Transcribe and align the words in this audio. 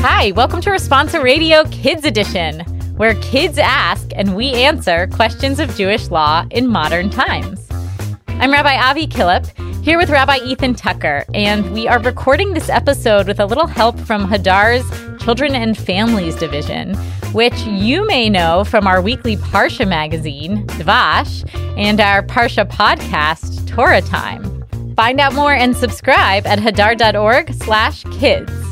Hi, 0.00 0.30
welcome 0.36 0.60
to 0.60 0.70
Responsa 0.70 1.20
Radio 1.20 1.64
Kids 1.64 2.04
Edition, 2.04 2.60
where 2.96 3.14
kids 3.16 3.58
ask 3.58 4.08
and 4.14 4.36
we 4.36 4.52
answer 4.52 5.08
questions 5.08 5.58
of 5.58 5.74
Jewish 5.74 6.08
law 6.08 6.46
in 6.52 6.68
modern 6.68 7.10
times. 7.10 7.66
I'm 8.28 8.52
Rabbi 8.52 8.76
Avi 8.76 9.08
Killip, 9.08 9.48
here 9.82 9.98
with 9.98 10.08
Rabbi 10.08 10.38
Ethan 10.44 10.76
Tucker, 10.76 11.24
and 11.34 11.72
we 11.72 11.88
are 11.88 11.98
recording 11.98 12.54
this 12.54 12.68
episode 12.68 13.26
with 13.26 13.40
a 13.40 13.46
little 13.46 13.66
help 13.66 13.98
from 13.98 14.28
Hadar's 14.28 14.88
Children 15.20 15.56
and 15.56 15.76
Families 15.76 16.36
Division, 16.36 16.94
which 17.32 17.58
you 17.62 18.06
may 18.06 18.30
know 18.30 18.62
from 18.62 18.86
our 18.86 19.02
weekly 19.02 19.36
Parsha 19.36 19.86
magazine, 19.86 20.64
Dvash, 20.68 21.44
and 21.76 22.00
our 22.00 22.22
Parsha 22.22 22.64
podcast, 22.70 23.66
Torah 23.66 24.02
Time. 24.02 24.64
Find 24.94 25.18
out 25.18 25.34
more 25.34 25.52
and 25.52 25.76
subscribe 25.76 26.46
at 26.46 26.60
hadar.org 26.60 27.52
slash 27.54 28.04
kids. 28.12 28.67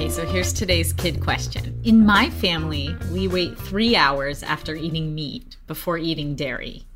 Okay, 0.00 0.08
so 0.08 0.24
here's 0.24 0.54
today's 0.54 0.94
kid 0.94 1.22
question. 1.22 1.78
In 1.84 2.06
my 2.06 2.30
family, 2.30 2.96
we 3.12 3.28
wait 3.28 3.58
three 3.58 3.94
hours 3.94 4.42
after 4.42 4.74
eating 4.74 5.14
meat 5.14 5.58
before 5.66 5.98
eating 5.98 6.34
dairy. 6.34 6.86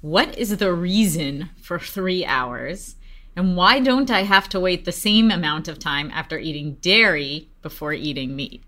What 0.00 0.38
is 0.38 0.56
the 0.56 0.72
reason 0.72 1.50
for 1.60 1.78
three 1.78 2.24
hours? 2.24 2.96
And 3.36 3.54
why 3.54 3.80
don't 3.80 4.10
I 4.10 4.22
have 4.22 4.48
to 4.48 4.60
wait 4.60 4.86
the 4.86 4.92
same 4.92 5.30
amount 5.30 5.68
of 5.68 5.78
time 5.78 6.10
after 6.10 6.38
eating 6.38 6.76
dairy 6.80 7.50
before 7.60 7.92
eating 7.92 8.34
meat? 8.34 8.64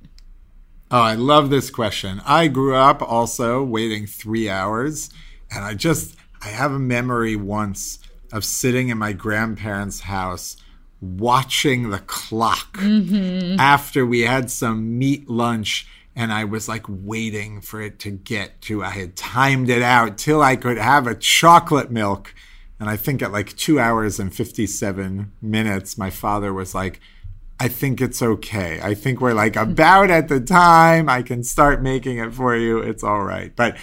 Oh, 0.90 1.00
I 1.00 1.14
love 1.14 1.48
this 1.48 1.70
question. 1.70 2.20
I 2.26 2.48
grew 2.48 2.74
up 2.74 3.00
also 3.00 3.64
waiting 3.64 4.06
three 4.06 4.50
hours, 4.50 5.08
and 5.50 5.64
I 5.64 5.72
just, 5.72 6.16
I 6.42 6.48
have 6.48 6.72
a 6.72 6.78
memory 6.78 7.34
once 7.34 7.98
of 8.30 8.44
sitting 8.44 8.90
in 8.90 8.98
my 8.98 9.14
grandparents' 9.14 10.00
house 10.00 10.58
watching 11.00 11.90
the 11.90 11.98
clock 12.00 12.78
mm-hmm. 12.78 13.58
after 13.60 14.04
we 14.04 14.22
had 14.22 14.50
some 14.50 14.98
meat 14.98 15.28
lunch 15.28 15.86
and 16.16 16.32
I 16.32 16.44
was 16.44 16.68
like 16.68 16.84
waiting 16.88 17.60
for 17.60 17.80
it 17.80 18.00
to 18.00 18.10
get 18.10 18.60
to 18.62 18.82
I 18.82 18.90
had 18.90 19.14
timed 19.14 19.70
it 19.70 19.82
out 19.82 20.18
till 20.18 20.42
I 20.42 20.56
could 20.56 20.78
have 20.78 21.06
a 21.06 21.14
chocolate 21.14 21.90
milk 21.90 22.34
and 22.80 22.90
I 22.90 22.96
think 22.96 23.22
at 23.22 23.32
like 23.32 23.56
2 23.56 23.78
hours 23.78 24.18
and 24.18 24.34
57 24.34 25.32
minutes 25.40 25.96
my 25.96 26.10
father 26.10 26.52
was 26.52 26.74
like 26.74 27.00
I 27.60 27.68
think 27.68 28.00
it's 28.00 28.22
okay. 28.22 28.80
I 28.80 28.94
think 28.94 29.20
we're 29.20 29.34
like 29.34 29.56
about 29.56 30.10
at 30.10 30.28
the 30.28 30.40
time 30.40 31.08
I 31.08 31.22
can 31.22 31.42
start 31.42 31.82
making 31.82 32.18
it 32.18 32.32
for 32.32 32.56
you. 32.56 32.78
It's 32.78 33.02
all 33.02 33.24
right. 33.24 33.54
But 33.54 33.76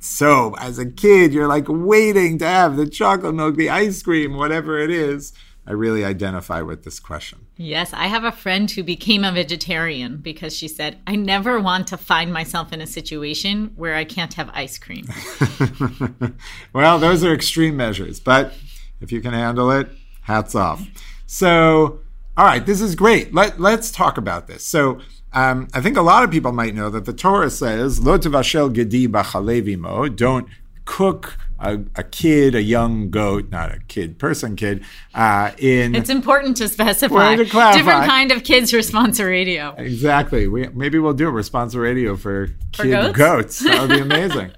so 0.00 0.56
as 0.58 0.78
a 0.80 0.86
kid, 0.86 1.32
you're 1.32 1.46
like 1.46 1.66
waiting 1.68 2.38
to 2.38 2.46
have 2.46 2.76
the 2.76 2.88
chocolate 2.88 3.34
milk, 3.34 3.54
the 3.54 3.70
ice 3.70 4.02
cream, 4.02 4.34
whatever 4.34 4.78
it 4.78 4.90
is. 4.90 5.32
I 5.64 5.72
really 5.72 6.04
identify 6.04 6.60
with 6.62 6.82
this 6.82 6.98
question. 6.98 7.46
Yes, 7.56 7.92
I 7.92 8.06
have 8.08 8.24
a 8.24 8.32
friend 8.32 8.68
who 8.68 8.82
became 8.82 9.22
a 9.22 9.30
vegetarian 9.30 10.16
because 10.16 10.56
she 10.56 10.66
said, 10.66 10.98
I 11.06 11.14
never 11.14 11.60
want 11.60 11.86
to 11.88 11.96
find 11.96 12.32
myself 12.32 12.72
in 12.72 12.80
a 12.80 12.86
situation 12.86 13.72
where 13.76 13.94
I 13.94 14.04
can't 14.04 14.34
have 14.34 14.50
ice 14.52 14.76
cream. 14.76 15.06
well, 16.72 16.98
those 16.98 17.22
are 17.22 17.32
extreme 17.32 17.76
measures, 17.76 18.18
but 18.18 18.54
if 19.00 19.12
you 19.12 19.20
can 19.20 19.34
handle 19.34 19.70
it, 19.70 19.88
hats 20.22 20.56
off. 20.56 20.84
So, 21.26 22.00
all 22.36 22.44
right, 22.44 22.66
this 22.66 22.80
is 22.80 22.96
great. 22.96 23.32
Let, 23.32 23.60
let's 23.60 23.92
talk 23.92 24.18
about 24.18 24.48
this. 24.48 24.64
So, 24.64 25.00
um, 25.32 25.68
I 25.72 25.80
think 25.80 25.96
a 25.96 26.02
lot 26.02 26.24
of 26.24 26.30
people 26.30 26.52
might 26.52 26.74
know 26.74 26.90
that 26.90 27.06
the 27.06 27.12
Torah 27.12 27.50
says, 27.50 28.00
Lo 28.00 28.18
tevashel 28.18 28.72
gedi 28.72 29.08
b'chalevimo, 29.08 30.14
don't 30.14 30.46
cook 30.84 31.38
a, 31.62 31.80
a, 31.94 32.02
kid, 32.02 32.54
a 32.54 32.62
young 32.62 33.10
goat, 33.10 33.50
not 33.50 33.72
a 33.72 33.78
kid, 33.88 34.18
person 34.18 34.56
kid, 34.56 34.84
uh, 35.14 35.52
in. 35.58 35.94
It's 35.94 36.10
important 36.10 36.56
to 36.58 36.68
specify. 36.68 37.36
To 37.36 37.44
different 37.44 38.04
kind 38.06 38.32
of 38.32 38.42
kids 38.44 38.72
responsa 38.72 39.26
radio. 39.26 39.74
Exactly. 39.78 40.48
We, 40.48 40.68
maybe 40.68 40.98
we'll 40.98 41.14
do 41.14 41.28
a 41.28 41.32
responsa 41.32 41.80
radio 41.80 42.16
for, 42.16 42.48
for 42.74 42.82
kid 42.82 42.90
goats? 42.90 43.16
goats. 43.16 43.58
That 43.60 43.80
would 43.82 43.90
be 43.90 44.00
amazing. 44.14 44.52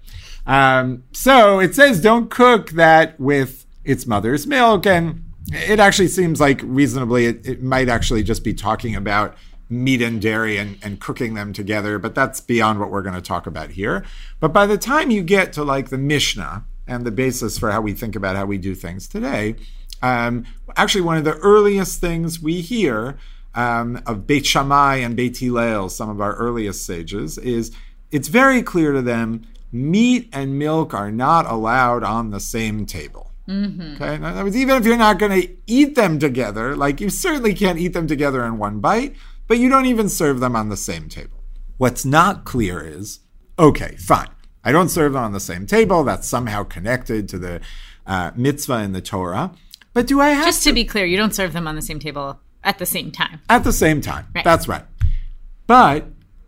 um, 0.46 1.04
so 1.12 1.60
it 1.60 1.74
says 1.74 2.00
don't 2.00 2.30
cook 2.30 2.70
that 2.70 3.20
with 3.20 3.66
its 3.84 4.06
mother's 4.06 4.46
milk. 4.46 4.86
And 4.86 5.24
it 5.52 5.78
actually 5.78 6.08
seems 6.08 6.40
like 6.40 6.60
reasonably, 6.64 7.26
it, 7.26 7.46
it 7.46 7.62
might 7.62 7.88
actually 7.88 8.22
just 8.22 8.44
be 8.44 8.54
talking 8.54 8.96
about 8.96 9.36
meat 9.68 10.02
and 10.02 10.20
dairy 10.20 10.56
and, 10.56 10.78
and 10.82 11.00
cooking 11.00 11.34
them 11.34 11.52
together, 11.52 11.98
but 11.98 12.14
that's 12.14 12.40
beyond 12.40 12.80
what 12.80 12.90
we're 12.90 13.02
going 13.02 13.14
to 13.14 13.22
talk 13.22 13.46
about 13.46 13.70
here. 13.70 14.04
But 14.40 14.52
by 14.52 14.66
the 14.66 14.78
time 14.78 15.10
you 15.10 15.22
get 15.22 15.52
to 15.54 15.64
like 15.64 15.88
the 15.88 15.98
Mishnah 15.98 16.64
and 16.86 17.04
the 17.04 17.10
basis 17.10 17.58
for 17.58 17.70
how 17.70 17.80
we 17.80 17.92
think 17.92 18.14
about 18.14 18.36
how 18.36 18.44
we 18.44 18.58
do 18.58 18.74
things 18.74 19.08
today, 19.08 19.56
um, 20.02 20.44
actually, 20.76 21.00
one 21.00 21.16
of 21.16 21.24
the 21.24 21.36
earliest 21.38 22.00
things 22.00 22.40
we 22.40 22.60
hear 22.60 23.16
um, 23.54 24.02
of 24.06 24.26
Beit 24.26 24.44
Shammai 24.44 24.96
and 24.96 25.16
Beit 25.16 25.38
Hillel, 25.38 25.88
some 25.88 26.10
of 26.10 26.20
our 26.20 26.34
earliest 26.34 26.84
sages, 26.84 27.38
is 27.38 27.72
it's 28.10 28.28
very 28.28 28.62
clear 28.62 28.92
to 28.92 29.00
them 29.00 29.46
meat 29.72 30.28
and 30.32 30.58
milk 30.58 30.94
are 30.94 31.10
not 31.10 31.46
allowed 31.46 32.04
on 32.04 32.30
the 32.30 32.40
same 32.40 32.86
table. 32.86 33.32
Mm-hmm. 33.48 33.94
Okay, 33.94 34.14
in 34.14 34.24
other 34.24 34.44
words, 34.44 34.56
even 34.56 34.76
if 34.76 34.86
you're 34.86 34.96
not 34.96 35.18
going 35.18 35.40
to 35.40 35.56
eat 35.66 35.94
them 35.94 36.18
together, 36.18 36.76
like 36.76 37.00
you 37.00 37.10
certainly 37.10 37.54
can't 37.54 37.78
eat 37.78 37.92
them 37.92 38.06
together 38.06 38.44
in 38.44 38.58
one 38.58 38.80
bite, 38.80 39.16
but 39.46 39.58
you 39.58 39.68
don't 39.68 39.86
even 39.86 40.08
serve 40.08 40.40
them 40.40 40.56
on 40.56 40.68
the 40.68 40.76
same 40.76 41.08
table. 41.08 41.42
What's 41.76 42.04
not 42.04 42.44
clear 42.44 42.80
is 42.80 43.20
okay, 43.58 43.96
fine. 43.96 44.28
I 44.64 44.72
don't 44.72 44.88
serve 44.88 45.12
them 45.12 45.22
on 45.22 45.32
the 45.32 45.40
same 45.40 45.66
table. 45.66 46.04
That's 46.04 46.26
somehow 46.26 46.64
connected 46.64 47.28
to 47.30 47.38
the 47.38 47.60
uh, 48.06 48.30
mitzvah 48.34 48.82
in 48.82 48.92
the 48.92 49.02
Torah. 49.02 49.52
But 49.92 50.06
do 50.06 50.20
I 50.20 50.30
have 50.30 50.46
Just 50.46 50.62
to, 50.64 50.70
to 50.70 50.74
be 50.74 50.84
clear, 50.84 51.04
you 51.04 51.16
don't 51.16 51.34
serve 51.34 51.52
them 51.52 51.66
on 51.66 51.76
the 51.76 51.82
same 51.82 51.98
table 51.98 52.40
at 52.62 52.78
the 52.78 52.86
same 52.86 53.10
time. 53.10 53.40
At 53.48 53.64
the 53.64 53.72
same 53.72 54.00
time. 54.00 54.26
Right. 54.34 54.44
That's 54.44 54.66
right. 54.66 54.84
But 55.66 56.06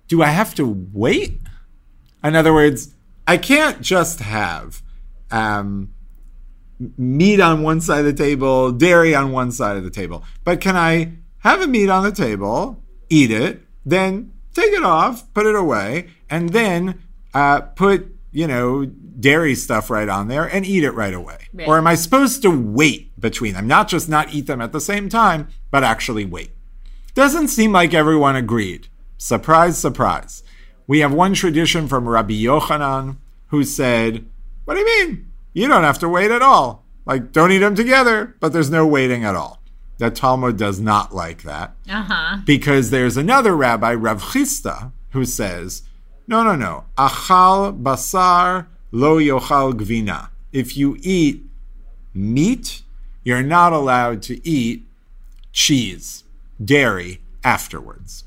do 0.09 0.23
I 0.23 0.29
have 0.29 0.55
to 0.57 0.67
wait? 0.93 1.41
In 2.25 2.35
other 2.35 2.53
words, 2.53 2.95
I 3.27 3.37
can't 3.37 3.81
just 3.81 4.21
have 4.21 4.83
um, 5.31 5.93
meat 6.97 7.41
on 7.41 7.63
one 7.63 7.81
side 7.81 8.01
of 8.01 8.05
the 8.07 8.13
table, 8.13 8.73
dairy 8.73 9.15
on 9.15 9.33
one 9.33 9.53
side 9.53 9.77
of 9.77 9.85
the 9.85 9.91
table. 9.91 10.25
But 10.45 10.61
can 10.61 10.77
I 10.77 11.13
have 11.39 11.61
a 11.61 11.67
meat 11.67 11.89
on 11.89 12.03
the 12.03 12.13
table 12.13 12.83
eat 13.09 13.31
it, 13.31 13.63
then 13.85 14.33
take 14.55 14.73
it 14.73 14.83
off, 14.83 15.33
put 15.35 15.47
it 15.47 15.55
away, 15.55 16.09
and 16.29 16.51
then 16.51 17.03
uh, 17.35 17.61
put, 17.61 18.15
you 18.33 18.47
know, 18.47 18.87
dairy 18.87 19.55
stuff 19.55 19.91
right 19.91 20.09
on 20.09 20.29
there 20.29 20.45
and 20.45 20.67
eat 20.67 20.85
it 20.85 20.93
right 20.93 21.15
away? 21.15 21.49
Right. 21.53 21.69
Or 21.69 21.79
am 21.79 21.87
I 21.87 21.95
supposed 21.95 22.43
to 22.43 22.51
wait 22.51 23.19
between 23.21 23.55
them? 23.55 23.67
Not 23.67 23.89
just 23.89 24.09
not 24.09 24.33
eat 24.33 24.47
them 24.47 24.61
at 24.61 24.73
the 24.73 24.81
same 24.81 25.09
time, 25.09 25.49
but 25.71 25.85
actually 25.85 26.25
wait. 26.25 26.51
Doesn't 27.15 27.49
seem 27.49 27.73
like 27.73 27.95
everyone 27.95 28.37
agreed. 28.37 28.89
Surprise, 29.19 29.79
surprise. 29.79 30.43
We 30.87 31.01
have 31.01 31.13
one 31.13 31.35
tradition 31.35 31.89
from 31.89 32.09
Rabbi 32.09 32.35
Yochanan 32.35 33.17
who 33.49 33.65
said, 33.65 34.27
What 34.65 34.75
do 34.75 34.81
you 34.81 34.87
mean? 34.87 35.33
You 35.53 35.69
don't 35.69 35.85
have 35.85 35.99
to 36.01 36.09
wait 36.09 36.31
at 36.31 36.43
all. 36.43 36.85
Like, 37.07 37.33
don't 37.33 37.53
eat 37.53 37.59
them 37.59 37.75
together, 37.75 38.37
but 38.41 38.53
there's 38.53 38.71
no 38.71 38.87
waiting 38.87 39.25
at 39.25 39.35
all. 39.35 39.63
The 39.99 40.11
Talmud 40.11 40.57
does 40.57 40.79
not 40.79 41.15
like 41.15 41.43
that. 41.43 41.75
Uh-huh. 41.89 42.39
Because 42.45 42.91
there's 42.91 43.17
another 43.17 43.57
rabbi, 43.57 43.95
Rav 43.95 44.23
Chisda, 44.23 44.93
who 45.11 45.25
says, 45.25 45.83
no, 46.27 46.43
no, 46.43 46.55
no. 46.55 46.85
Achal 46.99 47.83
basar 47.83 48.67
lo 48.93 49.19
yochal 49.19 49.73
gvina. 49.73 50.29
If 50.53 50.77
you 50.77 50.97
eat 51.01 51.45
meat, 52.13 52.83
you're 53.25 53.43
not 53.43 53.73
allowed 53.73 54.23
to 54.23 54.47
eat 54.47 54.87
cheese, 55.53 56.25
dairy 56.63 57.21
afterwards. 57.45 58.25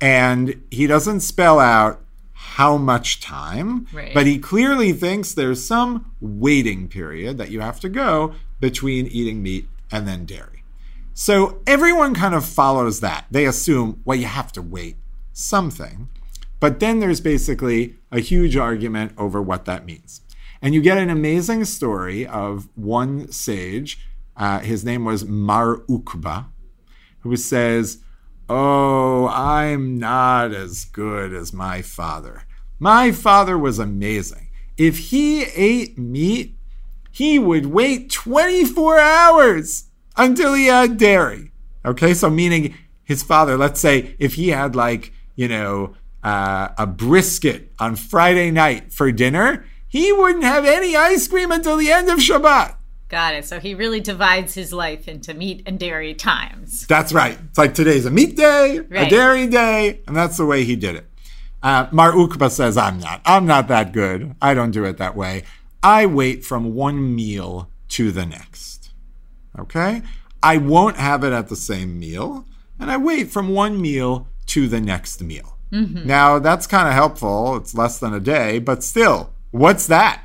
And 0.00 0.62
he 0.70 0.86
doesn't 0.86 1.20
spell 1.20 1.58
out 1.58 2.00
how 2.32 2.76
much 2.76 3.20
time, 3.20 3.86
right. 3.92 4.12
but 4.12 4.26
he 4.26 4.38
clearly 4.38 4.92
thinks 4.92 5.32
there's 5.32 5.64
some 5.64 6.12
waiting 6.20 6.88
period 6.88 7.38
that 7.38 7.50
you 7.50 7.60
have 7.60 7.80
to 7.80 7.88
go 7.88 8.34
between 8.60 9.06
eating 9.06 9.42
meat 9.42 9.68
and 9.90 10.06
then 10.06 10.24
dairy. 10.24 10.61
So 11.14 11.60
everyone 11.66 12.14
kind 12.14 12.34
of 12.34 12.44
follows 12.44 13.00
that. 13.00 13.26
They 13.30 13.44
assume, 13.44 14.00
well, 14.04 14.18
you 14.18 14.26
have 14.26 14.52
to 14.52 14.62
wait 14.62 14.96
something. 15.32 16.08
But 16.58 16.80
then 16.80 17.00
there's 17.00 17.20
basically 17.20 17.96
a 18.10 18.20
huge 18.20 18.56
argument 18.56 19.12
over 19.18 19.42
what 19.42 19.64
that 19.66 19.84
means. 19.84 20.22
And 20.62 20.74
you 20.74 20.80
get 20.80 20.98
an 20.98 21.10
amazing 21.10 21.64
story 21.64 22.26
of 22.26 22.68
one 22.76 23.30
sage. 23.32 24.06
Uh, 24.36 24.60
his 24.60 24.84
name 24.84 25.04
was 25.04 25.24
Mar 25.24 25.78
Ukba, 25.88 26.46
who 27.20 27.36
says, 27.36 27.98
Oh, 28.48 29.28
I'm 29.28 29.98
not 29.98 30.52
as 30.52 30.84
good 30.84 31.34
as 31.34 31.52
my 31.52 31.82
father. 31.82 32.44
My 32.78 33.12
father 33.12 33.58
was 33.58 33.78
amazing. 33.78 34.48
If 34.76 34.98
he 34.98 35.44
ate 35.44 35.98
meat, 35.98 36.56
he 37.10 37.38
would 37.38 37.66
wait 37.66 38.10
24 38.10 38.98
hours 38.98 39.84
until 40.16 40.54
he 40.54 40.66
had 40.66 40.96
dairy. 40.98 41.52
Okay, 41.84 42.14
so 42.14 42.30
meaning 42.30 42.74
his 43.02 43.22
father, 43.22 43.56
let's 43.56 43.80
say 43.80 44.14
if 44.18 44.34
he 44.34 44.48
had 44.48 44.76
like, 44.76 45.12
you 45.36 45.48
know, 45.48 45.94
uh, 46.22 46.68
a 46.78 46.86
brisket 46.86 47.72
on 47.78 47.96
Friday 47.96 48.50
night 48.50 48.92
for 48.92 49.10
dinner, 49.10 49.64
he 49.88 50.12
wouldn't 50.12 50.44
have 50.44 50.64
any 50.64 50.94
ice 50.96 51.26
cream 51.28 51.50
until 51.50 51.76
the 51.76 51.90
end 51.90 52.08
of 52.08 52.18
Shabbat. 52.18 52.76
Got 53.08 53.34
it. 53.34 53.44
So 53.44 53.60
he 53.60 53.74
really 53.74 54.00
divides 54.00 54.54
his 54.54 54.72
life 54.72 55.06
into 55.06 55.34
meat 55.34 55.62
and 55.66 55.78
dairy 55.78 56.14
times. 56.14 56.86
That's 56.86 57.12
right. 57.12 57.36
It's 57.50 57.58
like 57.58 57.74
today's 57.74 58.06
a 58.06 58.10
meat 58.10 58.36
day, 58.36 58.78
Right. 58.78 59.06
a 59.06 59.10
dairy 59.10 59.48
day, 59.48 60.00
and 60.06 60.16
that's 60.16 60.38
the 60.38 60.46
way 60.46 60.64
he 60.64 60.76
did 60.76 60.94
it. 60.94 61.06
Uh, 61.62 61.88
Mar 61.92 62.12
Ukba 62.12 62.50
says, 62.50 62.76
I'm 62.78 62.98
not. 62.98 63.20
I'm 63.26 63.44
not 63.44 63.68
that 63.68 63.92
good. 63.92 64.34
I 64.40 64.54
don't 64.54 64.70
do 64.70 64.84
it 64.84 64.96
that 64.96 65.14
way. 65.14 65.42
I 65.82 66.06
wait 66.06 66.44
from 66.44 66.74
one 66.74 67.14
meal 67.14 67.68
to 67.90 68.10
the 68.12 68.24
next. 68.24 68.91
Okay? 69.58 70.02
I 70.42 70.56
won't 70.56 70.96
have 70.96 71.24
it 71.24 71.32
at 71.32 71.48
the 71.48 71.56
same 71.56 71.98
meal, 71.98 72.46
and 72.78 72.90
I 72.90 72.96
wait 72.96 73.30
from 73.30 73.48
one 73.50 73.80
meal 73.80 74.26
to 74.46 74.66
the 74.66 74.80
next 74.80 75.22
meal. 75.22 75.56
Mm-hmm. 75.72 76.06
Now, 76.06 76.38
that's 76.38 76.66
kind 76.66 76.88
of 76.88 76.94
helpful. 76.94 77.56
It's 77.56 77.74
less 77.74 77.98
than 77.98 78.12
a 78.12 78.20
day, 78.20 78.58
but 78.58 78.82
still, 78.82 79.32
what's 79.50 79.86
that? 79.86 80.22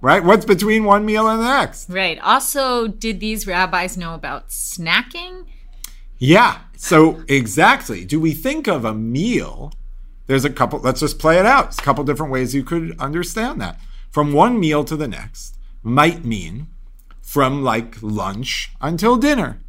Right? 0.00 0.22
What's 0.22 0.44
between 0.44 0.84
one 0.84 1.04
meal 1.04 1.28
and 1.28 1.40
the 1.40 1.44
next? 1.44 1.88
Right. 1.88 2.18
Also, 2.20 2.86
did 2.86 3.18
these 3.18 3.46
rabbis 3.46 3.96
know 3.96 4.14
about 4.14 4.50
snacking? 4.50 5.46
Yeah. 6.18 6.60
So 6.76 7.24
exactly. 7.28 8.04
Do 8.04 8.20
we 8.20 8.32
think 8.32 8.68
of 8.68 8.84
a 8.84 8.94
meal? 8.94 9.72
There's 10.26 10.44
a 10.44 10.50
couple. 10.50 10.78
Let's 10.80 11.00
just 11.00 11.18
play 11.18 11.38
it 11.38 11.46
out. 11.46 11.66
There's 11.66 11.78
a 11.78 11.82
couple 11.82 12.04
different 12.04 12.32
ways 12.32 12.54
you 12.54 12.64
could 12.64 12.98
understand 12.98 13.60
that. 13.60 13.80
From 14.10 14.32
one 14.32 14.60
meal 14.60 14.84
to 14.84 14.96
the 14.96 15.08
next 15.08 15.56
might 15.82 16.24
mean 16.24 16.68
from 17.26 17.64
like 17.64 18.00
lunch 18.02 18.70
until 18.80 19.16
dinner. 19.16 19.60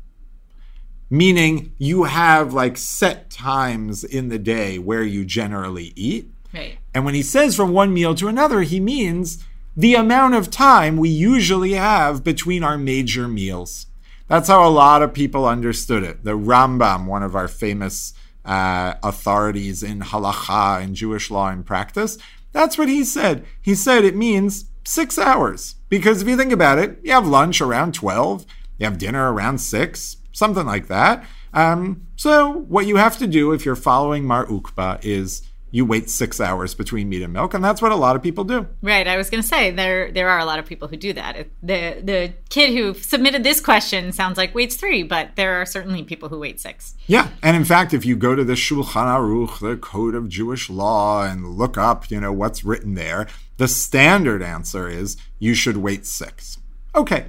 Meaning 1.10 1.74
you 1.80 2.04
have 2.04 2.54
like 2.54 2.78
set 2.78 3.32
times 3.32 4.04
in 4.04 4.30
the 4.30 4.38
day 4.38 4.78
where 4.78 5.02
you 5.02 5.26
generally 5.26 5.92
eat. 5.96 6.30
Right. 6.54 6.78
And 6.94 7.04
when 7.04 7.16
he 7.16 7.24
says 7.24 7.56
from 7.56 7.74
one 7.74 7.96
meal 7.96 8.14
to 8.14 8.28
another, 8.28 8.62
he 8.62 8.80
means 8.80 9.44
the 9.76 9.96
amount 9.96 10.36
of 10.36 10.52
time 10.52 10.98
we 10.98 11.10
usually 11.10 11.74
have 11.74 12.24
between 12.24 12.64
our 12.64 12.78
major 12.78 13.28
meals. 13.28 13.88
That's 14.28 14.50
how 14.50 14.66
a 14.66 14.70
lot 14.70 15.02
of 15.02 15.12
people 15.12 15.48
understood 15.48 16.04
it. 16.04 16.24
The 16.24 16.38
Rambam, 16.38 17.08
one 17.08 17.24
of 17.24 17.36
our 17.36 17.48
famous 17.48 18.14
uh, 18.46 18.94
authorities 19.02 19.82
in 19.82 20.02
halacha 20.02 20.84
and 20.84 20.96
Jewish 20.96 21.32
law 21.32 21.50
and 21.50 21.66
practice, 21.66 22.20
that's 22.52 22.78
what 22.78 22.88
he 22.88 23.04
said. 23.04 23.46
He 23.60 23.74
said 23.74 24.06
it 24.06 24.16
means 24.16 24.66
six 24.88 25.18
hours. 25.18 25.76
Because 25.90 26.22
if 26.22 26.28
you 26.28 26.38
think 26.38 26.52
about 26.52 26.80
it, 26.80 27.00
you 27.04 27.12
have 27.12 27.28
lunch 27.28 27.62
around 27.62 27.94
12, 27.94 28.46
you 28.78 28.86
have 28.86 28.98
dinner 28.98 29.32
around 29.32 29.60
6, 29.60 30.18
something 30.32 30.66
like 30.66 30.88
that. 30.88 31.26
Um, 31.54 32.08
so 32.16 32.52
what 32.52 32.86
you 32.86 32.98
have 32.98 33.18
to 33.18 33.28
do 33.28 33.52
if 33.52 33.66
you're 33.66 33.76
following 33.76 34.26
Mar 34.26 34.46
Ukba 34.46 35.00
is 35.04 35.44
you 35.72 35.86
wait 35.86 36.10
six 36.10 36.40
hours 36.40 36.74
between 36.74 37.10
meat 37.10 37.22
and 37.22 37.34
milk, 37.34 37.54
and 37.54 37.64
that's 37.64 37.82
what 37.82 37.92
a 37.92 37.96
lot 37.96 38.16
of 38.16 38.24
people 38.24 38.44
do. 38.44 38.68
Right. 38.82 39.08
I 39.08 39.18
was 39.18 39.30
going 39.30 39.42
to 39.42 39.48
say 39.48 39.72
there 39.72 40.12
there 40.12 40.30
are 40.30 40.40
a 40.40 40.46
lot 40.46 40.60
of 40.60 40.66
people 40.66 40.88
who 40.88 40.96
do 40.96 41.14
that. 41.14 41.48
The 41.62 42.02
the 42.02 42.34
kid 42.50 42.74
who 42.74 42.94
submitted 42.94 43.44
this 43.44 43.60
question 43.60 44.12
sounds 44.14 44.38
like 44.38 44.56
waits 44.56 44.78
three, 44.78 45.04
but 45.04 45.36
there 45.36 45.62
are 45.62 45.66
certainly 45.66 46.04
people 46.04 46.30
who 46.30 46.40
wait 46.40 46.60
six. 46.60 46.96
Yeah, 47.06 47.30
and 47.44 47.58
in 47.58 47.66
fact, 47.66 47.94
if 47.94 48.06
you 48.06 48.16
go 48.16 48.34
to 48.34 48.46
the 48.46 48.54
Shulchan 48.54 48.94
Aruch, 48.94 49.60
the 49.60 49.76
Code 49.78 50.16
of 50.16 50.30
Jewish 50.30 50.70
Law, 50.70 51.24
and 51.24 51.58
look 51.58 51.78
up, 51.78 52.10
you 52.10 52.22
know, 52.22 52.32
what's 52.32 52.64
written 52.64 52.96
there, 52.96 53.28
the 53.58 53.68
standard 53.68 54.42
answer 54.42 54.88
is 54.88 55.18
you 55.40 55.54
should 55.54 55.78
wait 55.78 56.06
six. 56.06 56.58
Okay. 56.96 57.28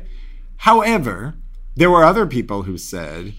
However, 0.58 1.34
there 1.74 1.90
were 1.90 2.04
other 2.04 2.26
people 2.26 2.62
who 2.62 2.78
said, 2.78 3.34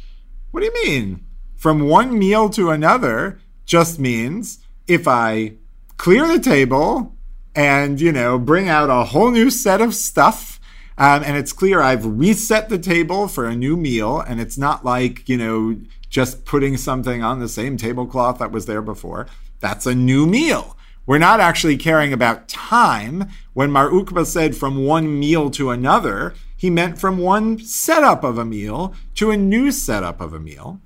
"What 0.51 0.61
do 0.61 0.65
you 0.67 0.83
mean? 0.85 1.25
From 1.55 1.87
one 1.87 2.17
meal 2.17 2.49
to 2.49 2.71
another 2.71 3.39
just 3.65 3.99
means 3.99 4.59
if 4.87 5.07
I 5.07 5.53
clear 5.97 6.27
the 6.27 6.39
table 6.39 7.15
and 7.55 7.99
you 7.99 8.11
know 8.11 8.39
bring 8.39 8.69
out 8.69 8.89
a 8.89 9.05
whole 9.05 9.31
new 9.31 9.49
set 9.49 9.81
of 9.81 9.95
stuff." 9.95 10.59
Um, 10.97 11.23
and 11.23 11.37
it's 11.37 11.53
clear 11.53 11.81
I've 11.81 12.05
reset 12.05 12.67
the 12.67 12.77
table 12.77 13.29
for 13.29 13.45
a 13.45 13.55
new 13.55 13.77
meal, 13.77 14.19
and 14.19 14.41
it's 14.41 14.57
not 14.57 14.83
like, 14.83 15.29
you 15.29 15.37
know, 15.37 15.79
just 16.09 16.43
putting 16.43 16.75
something 16.75 17.23
on 17.23 17.39
the 17.39 17.47
same 17.47 17.77
tablecloth 17.77 18.39
that 18.39 18.51
was 18.51 18.65
there 18.65 18.81
before. 18.81 19.27
That's 19.61 19.85
a 19.85 19.95
new 19.95 20.25
meal. 20.25 20.75
We're 21.09 21.17
not 21.17 21.39
actually 21.39 21.75
caring 21.75 22.13
about 22.13 22.47
time. 22.47 23.29
When 23.53 23.71
Mar 23.71 23.89
Ukba 23.89 24.27
said 24.27 24.55
from 24.55 24.85
one 24.85 25.19
meal 25.19 25.49
to 25.49 25.71
another, 25.71 26.35
he 26.55 26.69
meant 26.69 26.99
from 26.99 27.17
one 27.17 27.57
setup 27.57 28.23
of 28.23 28.37
a 28.37 28.45
meal 28.45 28.93
to 29.15 29.31
a 29.31 29.35
new 29.35 29.71
setup 29.71 30.21
of 30.21 30.33
a 30.33 30.39
meal. 30.39 30.79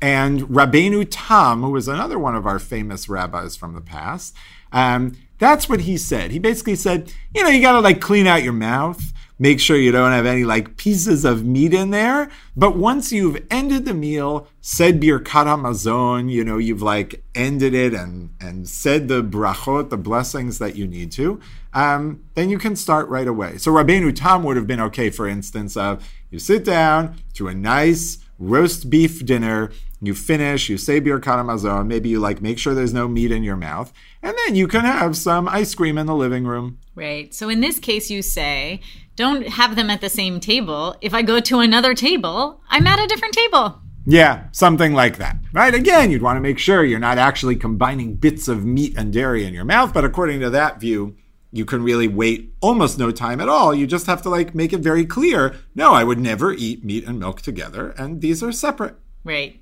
And 0.00 0.44
Rabbeinu 0.44 1.06
Tam, 1.10 1.60
who 1.60 1.72
was 1.72 1.88
another 1.88 2.18
one 2.18 2.34
of 2.34 2.46
our 2.46 2.58
famous 2.58 3.06
rabbis 3.06 3.54
from 3.54 3.74
the 3.74 3.82
past, 3.82 4.34
um, 4.72 5.12
that's 5.38 5.68
what 5.68 5.80
he 5.80 5.98
said. 5.98 6.30
He 6.30 6.38
basically 6.38 6.76
said, 6.76 7.12
you 7.34 7.42
know, 7.42 7.50
you 7.50 7.60
got 7.60 7.72
to 7.72 7.80
like 7.80 8.00
clean 8.00 8.26
out 8.26 8.42
your 8.42 8.54
mouth, 8.54 9.12
make 9.38 9.60
sure 9.60 9.76
you 9.76 9.92
don't 9.92 10.12
have 10.12 10.26
any 10.26 10.44
like 10.44 10.76
pieces 10.76 11.24
of 11.24 11.44
meat 11.44 11.74
in 11.74 11.90
there. 11.90 12.30
But 12.56 12.76
once 12.76 13.12
you've 13.12 13.44
ended 13.50 13.84
the 13.84 13.94
meal, 13.94 14.48
said 14.60 15.00
Birkat 15.00 15.46
Hamazon, 15.46 16.30
you 16.30 16.44
know, 16.44 16.58
you've 16.58 16.82
like 16.82 17.22
ended 17.34 17.74
it 17.74 17.94
and 17.94 18.30
and 18.40 18.68
said 18.68 19.08
the 19.08 19.22
brachot, 19.22 19.90
the 19.90 19.98
blessings 19.98 20.58
that 20.58 20.76
you 20.76 20.86
need 20.86 21.12
to, 21.12 21.40
um, 21.74 22.24
then 22.34 22.50
you 22.50 22.58
can 22.58 22.76
start 22.76 23.08
right 23.08 23.28
away. 23.28 23.58
So 23.58 23.70
Rabbeinu 23.70 24.14
Tam 24.14 24.42
would 24.44 24.56
have 24.56 24.66
been 24.66 24.80
okay, 24.80 25.10
for 25.10 25.28
instance, 25.28 25.76
of 25.76 26.08
you 26.30 26.38
sit 26.38 26.64
down 26.64 27.16
to 27.34 27.48
a 27.48 27.54
nice 27.54 28.18
roast 28.38 28.90
beef 28.90 29.24
dinner. 29.24 29.70
You 30.02 30.14
finish, 30.14 30.68
you 30.68 30.76
say 30.76 31.00
Birkat 31.00 31.38
Hamazon, 31.38 31.86
maybe 31.86 32.10
you 32.10 32.20
like 32.20 32.42
make 32.42 32.58
sure 32.58 32.74
there's 32.74 32.92
no 32.92 33.08
meat 33.08 33.32
in 33.32 33.42
your 33.42 33.56
mouth, 33.56 33.92
and 34.22 34.36
then 34.44 34.54
you 34.54 34.68
can 34.68 34.84
have 34.84 35.16
some 35.16 35.48
ice 35.48 35.74
cream 35.74 35.96
in 35.96 36.06
the 36.06 36.14
living 36.14 36.46
room. 36.46 36.78
Right. 36.94 37.34
So 37.34 37.48
in 37.48 37.60
this 37.60 37.78
case, 37.78 38.10
you 38.10 38.20
say, 38.20 38.80
don't 39.16 39.48
have 39.48 39.76
them 39.76 39.90
at 39.90 40.00
the 40.00 40.10
same 40.10 40.40
table. 40.40 40.94
If 41.00 41.14
I 41.14 41.22
go 41.22 41.40
to 41.40 41.60
another 41.60 41.94
table, 41.94 42.60
I'm 42.68 42.86
at 42.86 43.02
a 43.02 43.06
different 43.06 43.34
table. 43.34 43.80
Yeah, 44.06 44.44
something 44.52 44.92
like 44.92 45.18
that, 45.18 45.38
right? 45.52 45.74
Again, 45.74 46.12
you'd 46.12 46.22
want 46.22 46.36
to 46.36 46.40
make 46.40 46.60
sure 46.60 46.84
you're 46.84 47.00
not 47.00 47.18
actually 47.18 47.56
combining 47.56 48.14
bits 48.14 48.46
of 48.46 48.64
meat 48.64 48.96
and 48.96 49.12
dairy 49.12 49.44
in 49.44 49.52
your 49.52 49.64
mouth, 49.64 49.92
but 49.92 50.04
according 50.04 50.38
to 50.40 50.50
that 50.50 50.78
view, 50.78 51.16
you 51.50 51.64
can 51.64 51.82
really 51.82 52.06
wait 52.06 52.54
almost 52.60 52.98
no 52.98 53.10
time 53.10 53.40
at 53.40 53.48
all. 53.48 53.74
You 53.74 53.86
just 53.86 54.06
have 54.06 54.22
to 54.22 54.30
like 54.30 54.54
make 54.54 54.72
it 54.72 54.78
very 54.78 55.04
clear, 55.04 55.56
no, 55.74 55.92
I 55.92 56.04
would 56.04 56.20
never 56.20 56.52
eat 56.52 56.84
meat 56.84 57.04
and 57.04 57.18
milk 57.18 57.42
together, 57.42 57.90
and 57.98 58.20
these 58.20 58.42
are 58.44 58.52
separate. 58.52 58.94
Right. 59.24 59.60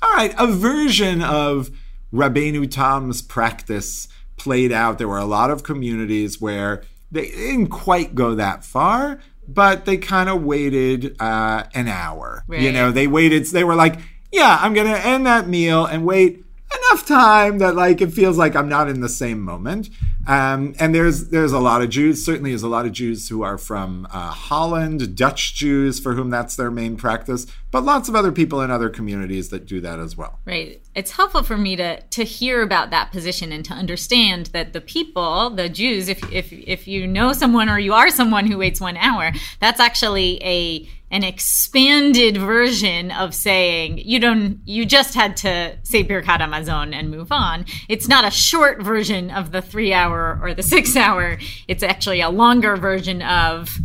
All 0.00 0.12
right, 0.12 0.34
a 0.38 0.46
version 0.46 1.22
of 1.22 1.70
Rabbeinu 2.12 2.70
Tam's 2.70 3.22
practice 3.22 4.06
played 4.36 4.70
out. 4.70 4.98
There 4.98 5.08
were 5.08 5.18
a 5.18 5.24
lot 5.24 5.50
of 5.50 5.62
communities 5.62 6.40
where 6.40 6.82
they 7.12 7.30
didn't 7.30 7.68
quite 7.68 8.14
go 8.14 8.34
that 8.34 8.64
far, 8.64 9.20
but 9.46 9.84
they 9.84 9.98
kind 9.98 10.28
of 10.28 10.42
waited 10.42 11.14
uh, 11.20 11.64
an 11.74 11.86
hour. 11.86 12.42
You 12.62 12.72
know, 12.72 12.90
they 12.90 13.06
waited. 13.06 13.44
They 13.46 13.64
were 13.64 13.74
like, 13.74 14.00
"Yeah, 14.32 14.58
I'm 14.60 14.72
gonna 14.72 14.90
end 14.96 15.26
that 15.26 15.46
meal 15.46 15.84
and 15.84 16.04
wait 16.04 16.44
enough 16.74 17.06
time 17.06 17.58
that 17.58 17.76
like 17.76 18.00
it 18.00 18.12
feels 18.12 18.38
like 18.38 18.56
I'm 18.56 18.68
not 18.68 18.88
in 18.88 19.00
the 19.00 19.08
same 19.08 19.40
moment." 19.40 19.90
Um, 20.26 20.74
and 20.78 20.94
there's 20.94 21.28
there's 21.28 21.52
a 21.52 21.58
lot 21.58 21.82
of 21.82 21.90
Jews. 21.90 22.24
Certainly, 22.24 22.50
there's 22.50 22.62
a 22.62 22.68
lot 22.68 22.86
of 22.86 22.92
Jews 22.92 23.28
who 23.28 23.42
are 23.42 23.58
from 23.58 24.06
uh, 24.10 24.30
Holland, 24.30 25.16
Dutch 25.16 25.54
Jews 25.54 25.98
for 25.98 26.14
whom 26.14 26.30
that's 26.30 26.54
their 26.54 26.70
main 26.70 26.96
practice, 26.96 27.46
but 27.70 27.82
lots 27.84 28.08
of 28.08 28.14
other 28.14 28.30
people 28.30 28.60
in 28.60 28.70
other 28.70 28.88
communities 28.88 29.48
that 29.48 29.66
do 29.66 29.80
that 29.80 29.98
as 29.98 30.16
well. 30.16 30.38
Right. 30.44 30.80
It's 30.94 31.10
helpful 31.12 31.42
for 31.42 31.56
me 31.56 31.74
to 31.76 32.00
to 32.00 32.22
hear 32.22 32.62
about 32.62 32.90
that 32.90 33.10
position 33.10 33.50
and 33.50 33.64
to 33.64 33.74
understand 33.74 34.46
that 34.46 34.72
the 34.72 34.80
people, 34.80 35.50
the 35.50 35.68
Jews, 35.68 36.08
if 36.08 36.22
if 36.32 36.52
if 36.52 36.86
you 36.86 37.06
know 37.06 37.32
someone 37.32 37.68
or 37.68 37.78
you 37.78 37.92
are 37.92 38.10
someone 38.10 38.46
who 38.46 38.58
waits 38.58 38.80
one 38.80 38.96
hour, 38.96 39.32
that's 39.58 39.80
actually 39.80 40.40
a 40.44 40.88
an 41.12 41.22
expanded 41.22 42.38
version 42.38 43.10
of 43.10 43.34
saying 43.34 43.98
you 43.98 44.18
don't 44.18 44.60
you 44.64 44.86
just 44.86 45.14
had 45.14 45.36
to 45.36 45.76
say 45.82 46.02
Birkat 46.02 46.40
Hamazon 46.40 46.94
and 46.94 47.10
move 47.10 47.30
on. 47.30 47.66
It's 47.88 48.08
not 48.08 48.24
a 48.24 48.30
short 48.30 48.82
version 48.82 49.30
of 49.30 49.52
the 49.52 49.60
three 49.60 49.92
hour 49.92 50.11
or 50.14 50.54
the 50.54 50.62
six 50.74 50.96
hour. 50.96 51.38
It's 51.68 51.82
actually 51.82 52.20
a 52.20 52.30
longer 52.30 52.76
version 52.76 53.22
of 53.22 53.78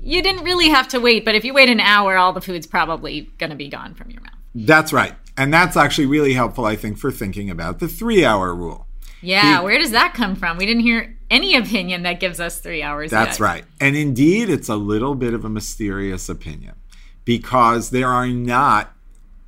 you 0.00 0.22
didn't 0.22 0.44
really 0.44 0.68
have 0.70 0.88
to 0.88 1.00
wait, 1.00 1.24
but 1.24 1.34
if 1.34 1.44
you 1.44 1.52
wait 1.52 1.68
an 1.68 1.80
hour, 1.80 2.16
all 2.16 2.32
the 2.32 2.40
food's 2.40 2.66
probably 2.66 3.30
going 3.38 3.50
to 3.50 3.56
be 3.56 3.68
gone 3.68 3.94
from 3.94 4.10
your 4.10 4.22
mouth. 4.22 4.32
That's 4.54 4.92
right. 4.92 5.14
And 5.36 5.52
that's 5.52 5.76
actually 5.76 6.06
really 6.06 6.32
helpful, 6.32 6.64
I 6.64 6.76
think, 6.76 6.98
for 6.98 7.12
thinking 7.12 7.50
about 7.50 7.78
the 7.78 7.88
three 7.88 8.24
hour 8.24 8.54
rule. 8.54 8.86
Yeah, 9.20 9.62
where 9.62 9.78
does 9.78 9.90
that 9.90 10.14
come 10.14 10.36
from? 10.36 10.58
We 10.58 10.66
didn't 10.66 10.82
hear 10.82 11.16
any 11.30 11.56
opinion 11.56 12.04
that 12.04 12.20
gives 12.20 12.40
us 12.40 12.60
three 12.60 12.82
hours. 12.82 13.10
That's 13.10 13.38
yet. 13.38 13.44
right. 13.44 13.64
And 13.80 13.96
indeed, 13.96 14.48
it's 14.48 14.68
a 14.68 14.76
little 14.76 15.14
bit 15.14 15.34
of 15.34 15.44
a 15.44 15.48
mysterious 15.48 16.28
opinion 16.28 16.76
because 17.24 17.90
there 17.90 18.08
are 18.08 18.28
not 18.28 18.94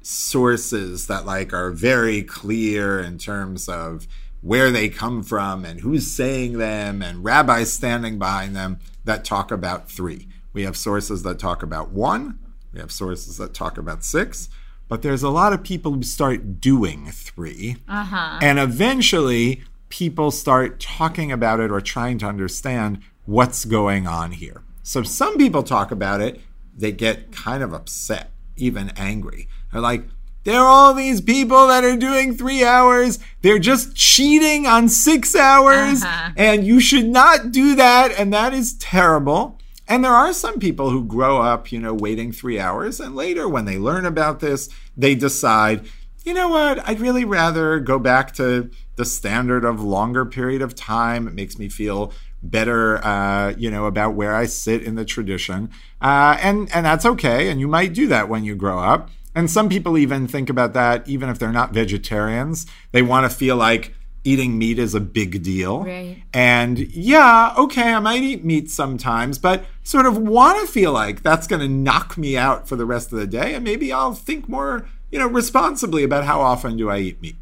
sources 0.03 1.07
that 1.07 1.25
like 1.25 1.53
are 1.53 1.71
very 1.71 2.23
clear 2.23 3.01
in 3.01 3.19
terms 3.19 3.69
of 3.69 4.09
where 4.41 4.71
they 4.71 4.89
come 4.89 5.23
from 5.23 5.65
and 5.65 5.81
who's 5.81 6.11
saying 6.11 6.59
them 6.59 7.03
and 7.03 7.25
rabbis 7.25 7.73
standing 7.73 8.19
behind 8.19 8.57
them 8.57 8.79
that 9.05 9.25
talk 9.25 9.51
about 9.51 9.91
three. 9.91 10.29
We 10.53 10.63
have 10.63 10.77
sources 10.77 11.23
that 11.23 11.39
talk 11.39 11.63
about 11.63 11.91
one, 11.91 12.39
we 12.73 12.81
have 12.81 12.93
sources 12.93 13.37
that 13.39 13.55
talk 13.55 13.79
about 13.79 14.05
six, 14.05 14.49
but 14.89 15.03
there's 15.03 15.23
a 15.23 15.29
lot 15.29 15.53
of 15.53 15.63
people 15.63 15.93
who 15.93 16.03
start 16.03 16.61
doing 16.61 17.07
three. 17.13 17.77
Uh-huh. 17.89 18.39
And 18.43 18.59
eventually, 18.59 19.63
people 19.89 20.31
start 20.31 20.81
talking 20.81 21.31
about 21.31 21.61
it 21.61 21.71
or 21.71 21.81
trying 21.81 22.19
to 22.19 22.27
understand 22.27 23.01
what's 23.27 23.65
going 23.65 24.07
on 24.07 24.33
here. 24.33 24.63
So 24.83 25.03
some 25.03 25.37
people 25.37 25.63
talk 25.63 25.91
about 25.91 26.21
it, 26.21 26.41
they 26.77 26.93
get 26.93 27.31
kind 27.31 27.63
of 27.63 27.73
upset, 27.73 28.31
even 28.57 28.91
angry. 28.97 29.49
They're 29.73 29.81
like, 29.81 30.05
there 30.45 30.61
are 30.61 30.69
all 30.69 30.95
these 30.95 31.21
people 31.21 31.67
that 31.67 31.85
are 31.85 31.97
doing 31.97 32.35
three 32.35 32.65
hours. 32.65 33.19
They're 33.43 33.59
just 33.59 33.95
cheating 33.95 34.67
on 34.67 34.89
six 34.89 35.35
hours. 35.35 36.03
Uh-huh. 36.03 36.33
And 36.37 36.67
you 36.67 36.81
should 36.81 37.07
not 37.07 37.53
do 37.53 37.75
that. 37.75 38.13
And 38.19 38.33
that 38.33 38.55
is 38.55 38.75
terrible. 38.75 39.59
And 39.87 40.05
there 40.05 40.13
are 40.13 40.33
some 40.33 40.61
people 40.61 40.91
who 40.91 41.05
grow 41.05 41.43
up, 41.43 41.73
you 41.73 41.81
know, 41.81 41.93
waiting 41.93 42.31
three 42.33 42.61
hours. 42.61 43.01
And 43.01 43.17
later, 43.17 43.49
when 43.49 43.65
they 43.65 43.77
learn 43.77 44.07
about 44.07 44.41
this, 44.41 44.71
they 44.97 45.15
decide, 45.15 45.87
you 46.25 46.33
know 46.33 46.49
what, 46.49 46.87
I'd 46.89 47.01
really 47.01 47.25
rather 47.25 47.81
go 47.81 47.99
back 47.99 48.33
to 48.35 48.71
the 48.97 49.05
standard 49.05 49.65
of 49.65 49.83
longer 49.83 50.25
period 50.25 50.63
of 50.63 50.75
time. 50.75 51.27
It 51.27 51.35
makes 51.35 51.59
me 51.59 51.69
feel 51.69 52.13
better, 52.43 53.05
uh, 53.05 53.55
you 53.59 53.71
know, 53.71 53.87
about 53.87 54.15
where 54.15 54.35
I 54.35 54.47
sit 54.47 54.83
in 54.83 54.95
the 54.95 55.05
tradition. 55.05 55.71
Uh, 56.01 56.39
and, 56.41 56.71
and 56.73 56.87
that's 56.87 57.05
okay. 57.05 57.51
And 57.51 57.61
you 57.61 57.69
might 57.69 57.93
do 57.93 58.07
that 58.07 58.29
when 58.29 58.45
you 58.45 58.55
grow 58.55 58.79
up. 58.79 59.11
And 59.41 59.51
some 59.51 59.71
people 59.71 59.97
even 59.97 60.29
think 60.29 60.51
about 60.51 60.75
that, 60.75 61.09
even 61.09 61.31
if 61.31 61.39
they're 61.39 61.51
not 61.51 61.73
vegetarians. 61.73 62.67
They 62.93 63.01
want 63.01 63.25
to 63.25 63.35
feel 63.35 63.57
like 63.57 63.95
eating 64.23 64.59
meat 64.59 64.79
is 64.79 64.95
a 64.95 65.01
big 65.01 65.43
deal. 65.43 65.83
Right. 65.83 66.23
And 66.35 66.79
yeah, 66.79 67.55
okay, 67.57 67.95
I 67.95 68.01
might 68.01 68.23
eat 68.23 68.45
meat 68.45 68.71
sometimes, 68.71 69.39
but 69.39 69.65
sort 69.83 70.05
of 70.05 70.19
want 70.19 70.61
to 70.61 70.71
feel 70.71 70.93
like 70.93 71.23
that's 71.23 71.47
going 71.47 71.63
to 71.63 71.69
knock 71.69 72.19
me 72.19 72.37
out 72.37 72.69
for 72.69 72.77
the 72.77 72.85
rest 72.85 73.15
of 73.15 73.19
the 73.19 73.27
day. 73.27 73.55
And 73.55 73.65
maybe 73.65 73.91
I'll 73.95 74.13
think 74.13 74.47
more, 74.47 74.87
you 75.11 75.19
know, 75.19 75.27
responsibly 75.27 76.05
about 76.05 76.25
how 76.25 76.43
often 76.43 76.77
do 76.77 76.91
I 76.91 76.99
eat 76.99 77.23
meat. 77.23 77.37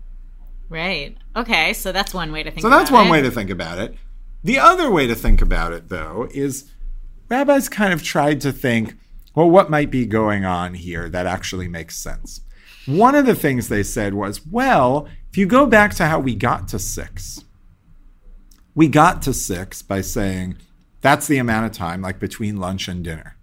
Right. 0.69 1.17
Okay. 1.35 1.73
So 1.73 1.91
that's 1.91 2.15
one 2.15 2.31
way 2.31 2.45
to 2.45 2.53
think 2.53 2.61
about 2.61 2.69
it. 2.69 2.71
So 2.71 2.79
that's 2.79 2.93
one 2.93 3.09
it. 3.09 3.11
way 3.11 3.23
to 3.23 3.31
think 3.33 3.51
about 3.51 3.79
it. 3.79 3.97
The 4.45 4.61
other 4.61 4.89
way 4.89 5.09
to 5.09 5.17
think 5.17 5.43
about 5.43 5.73
it, 5.73 5.89
though, 5.89 6.29
is 6.33 6.71
rabbis 7.29 7.69
kind 7.69 7.93
of 7.93 8.05
tried 8.05 8.41
to 8.43 8.53
think, 8.53 8.95
well, 9.39 9.49
what 9.49 9.71
might 9.71 9.89
be 9.89 10.05
going 10.05 10.45
on 10.45 10.75
here 10.75 11.09
that 11.09 11.25
actually 11.25 11.69
makes 11.69 11.95
sense? 11.95 12.41
One 12.87 13.15
of 13.15 13.25
the 13.25 13.37
things 13.37 13.69
they 13.69 13.85
said 13.85 14.15
was, 14.15 14.45
well, 14.45 15.07
if 15.31 15.39
you 15.39 15.47
go 15.47 15.65
back 15.65 15.95
to 15.95 16.07
how 16.07 16.19
we 16.19 16.35
got 16.35 16.67
to 16.69 16.79
six, 16.81 17.45
we 18.75 18.89
got 18.89 19.23
to 19.23 19.33
six 19.33 19.81
by 19.81 20.01
saying 20.01 20.57
that's 21.03 21.29
the 21.29 21.39
amount 21.39 21.67
of 21.67 21.71
time, 21.71 22.03
like 22.03 22.19
between 22.19 22.57
lunch 22.57 22.89
and 22.89 23.05
dinner. 23.05 23.37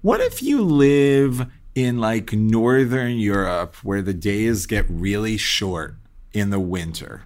What 0.00 0.22
if 0.22 0.42
you 0.42 0.62
live 0.62 1.48
in 1.74 1.98
like 1.98 2.32
Northern 2.32 3.18
Europe 3.18 3.76
where 3.84 4.00
the 4.00 4.14
days 4.14 4.64
get 4.64 4.86
really 4.88 5.36
short 5.36 5.96
in 6.32 6.48
the 6.48 6.60
winter? 6.60 7.24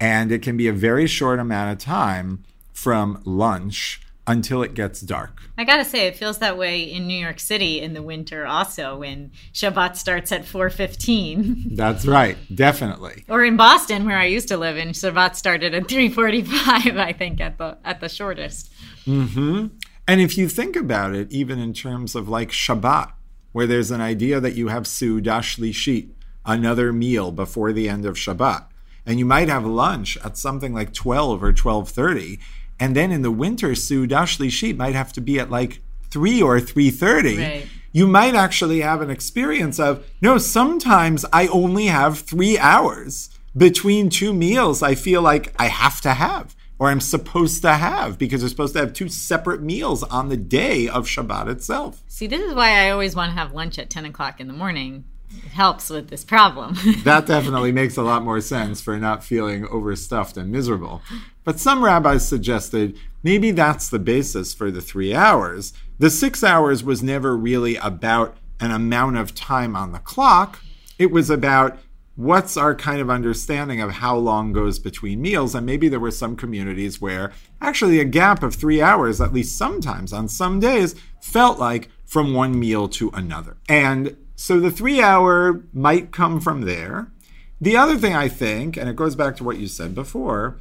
And 0.00 0.32
it 0.32 0.40
can 0.40 0.56
be 0.56 0.66
a 0.66 0.72
very 0.72 1.06
short 1.06 1.40
amount 1.40 1.72
of 1.72 1.78
time 1.78 2.42
from 2.72 3.20
lunch 3.26 4.00
until 4.26 4.62
it 4.62 4.74
gets 4.74 5.00
dark. 5.00 5.40
I 5.56 5.64
gotta 5.64 5.84
say, 5.84 6.06
it 6.06 6.16
feels 6.16 6.38
that 6.38 6.58
way 6.58 6.82
in 6.82 7.06
New 7.06 7.18
York 7.18 7.38
City 7.38 7.80
in 7.80 7.94
the 7.94 8.02
winter, 8.02 8.46
also 8.46 8.98
when 8.98 9.30
Shabbat 9.54 9.96
starts 9.96 10.32
at 10.32 10.44
four 10.44 10.70
fifteen, 10.70 11.64
That's 11.76 12.06
right, 12.06 12.36
definitely. 12.54 13.24
or 13.28 13.44
in 13.44 13.56
Boston, 13.56 14.06
where 14.06 14.18
I 14.18 14.26
used 14.26 14.48
to 14.48 14.56
live, 14.56 14.76
and 14.76 14.92
Shabbat 14.94 15.36
started 15.36 15.74
at 15.74 15.88
three 15.88 16.08
forty-five. 16.08 16.96
I 16.98 17.12
think 17.12 17.40
at 17.40 17.58
the 17.58 17.78
at 17.84 18.00
the 18.00 18.08
shortest. 18.08 18.72
Hmm. 19.04 19.66
And 20.08 20.20
if 20.20 20.38
you 20.38 20.48
think 20.48 20.76
about 20.76 21.14
it, 21.14 21.30
even 21.32 21.58
in 21.58 21.72
terms 21.72 22.14
of 22.14 22.28
like 22.28 22.50
Shabbat, 22.50 23.12
where 23.52 23.66
there's 23.66 23.90
an 23.90 24.00
idea 24.00 24.40
that 24.40 24.54
you 24.54 24.68
have 24.68 24.84
Su'udah 24.84 25.40
Shlishit, 25.40 26.10
another 26.44 26.92
meal 26.92 27.32
before 27.32 27.72
the 27.72 27.88
end 27.88 28.04
of 28.06 28.16
Shabbat, 28.16 28.66
and 29.04 29.18
you 29.18 29.24
might 29.24 29.48
have 29.48 29.64
lunch 29.64 30.16
at 30.24 30.36
something 30.36 30.74
like 30.74 30.92
12 30.92 31.42
or 31.42 31.52
12:30, 31.52 32.38
and 32.78 32.94
then 32.94 33.10
in 33.10 33.22
the 33.22 33.30
winter 33.30 33.74
Su'udah 33.74 34.24
Shlishit 34.24 34.76
might 34.76 34.94
have 34.94 35.12
to 35.14 35.20
be 35.20 35.38
at 35.38 35.50
like 35.50 35.80
3 36.10 36.42
or 36.42 36.60
3:30. 36.60 37.38
Right. 37.38 37.66
You 37.92 38.06
might 38.06 38.34
actually 38.34 38.80
have 38.80 39.00
an 39.00 39.10
experience 39.10 39.78
of 39.80 40.04
no, 40.20 40.38
sometimes 40.38 41.24
I 41.32 41.46
only 41.48 41.86
have 41.86 42.20
3 42.20 42.58
hours 42.58 43.30
between 43.56 44.10
two 44.10 44.34
meals 44.34 44.82
I 44.82 44.94
feel 44.94 45.22
like 45.22 45.54
I 45.58 45.68
have 45.68 46.00
to 46.02 46.14
have 46.14 46.54
or 46.78 46.88
I'm 46.90 47.00
supposed 47.00 47.62
to 47.62 47.72
have 47.72 48.18
because 48.18 48.40
they're 48.40 48.50
supposed 48.50 48.74
to 48.74 48.80
have 48.80 48.92
two 48.92 49.08
separate 49.08 49.62
meals 49.62 50.02
on 50.02 50.28
the 50.28 50.36
day 50.36 50.88
of 50.88 51.06
Shabbat 51.06 51.48
itself. 51.48 52.02
See, 52.06 52.26
this 52.26 52.40
is 52.40 52.54
why 52.54 52.86
I 52.86 52.90
always 52.90 53.16
want 53.16 53.30
to 53.30 53.38
have 53.38 53.52
lunch 53.52 53.78
at 53.78 53.88
ten 53.90 54.04
o'clock 54.04 54.40
in 54.40 54.46
the 54.46 54.52
morning. 54.52 55.04
It 55.30 55.52
helps 55.52 55.90
with 55.90 56.08
this 56.08 56.24
problem. 56.24 56.76
That 57.04 57.26
definitely 57.26 57.72
makes 57.72 57.96
a 57.96 58.02
lot 58.02 58.22
more 58.22 58.40
sense 58.40 58.80
for 58.80 58.96
not 58.98 59.24
feeling 59.24 59.66
overstuffed 59.66 60.36
and 60.36 60.52
miserable. 60.52 61.02
But 61.46 61.60
some 61.60 61.84
rabbis 61.84 62.26
suggested 62.26 62.98
maybe 63.22 63.52
that's 63.52 63.88
the 63.88 64.00
basis 64.00 64.52
for 64.52 64.72
the 64.72 64.82
three 64.82 65.14
hours. 65.14 65.72
The 66.00 66.10
six 66.10 66.42
hours 66.42 66.82
was 66.82 67.04
never 67.04 67.36
really 67.36 67.76
about 67.76 68.36
an 68.58 68.72
amount 68.72 69.16
of 69.16 69.32
time 69.32 69.76
on 69.76 69.92
the 69.92 70.00
clock, 70.00 70.60
it 70.98 71.12
was 71.12 71.30
about 71.30 71.78
what's 72.16 72.56
our 72.56 72.74
kind 72.74 73.00
of 73.00 73.10
understanding 73.10 73.80
of 73.80 73.92
how 73.92 74.16
long 74.16 74.52
goes 74.52 74.78
between 74.80 75.22
meals. 75.22 75.54
And 75.54 75.64
maybe 75.64 75.88
there 75.88 76.00
were 76.00 76.10
some 76.10 76.34
communities 76.34 77.00
where 77.00 77.32
actually 77.60 78.00
a 78.00 78.04
gap 78.04 78.42
of 78.42 78.54
three 78.54 78.82
hours 78.82 79.20
at 79.20 79.32
least 79.32 79.56
sometimes 79.56 80.12
on 80.12 80.28
some 80.28 80.58
days 80.58 80.96
felt 81.20 81.60
like 81.60 81.90
from 82.06 82.34
one 82.34 82.58
meal 82.58 82.88
to 82.88 83.10
another. 83.10 83.56
And 83.68 84.16
so 84.34 84.58
the 84.58 84.70
three 84.70 85.00
hour 85.00 85.62
might 85.72 86.10
come 86.10 86.40
from 86.40 86.62
there. 86.62 87.12
The 87.60 87.76
other 87.76 87.96
thing 87.96 88.14
i 88.14 88.28
think 88.28 88.76
and 88.76 88.86
it 88.86 88.96
goes 88.96 89.14
back 89.14 89.34
to 89.36 89.44
what 89.44 89.56
you 89.56 89.66
said 89.66 89.94
before 89.94 90.58